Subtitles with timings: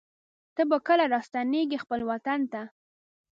[0.55, 2.61] ته به کله راستنېږې خپل وطن ته